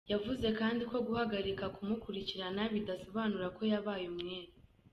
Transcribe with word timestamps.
Yavuze 0.11 0.47
kandi 0.59 0.81
ko 0.91 0.97
guhagarika 1.07 1.65
kumukurikirana 1.75 2.61
bidasobanura 2.73 3.47
ko 3.55 3.61
yabaye 3.71 4.05
umwere. 4.13 4.51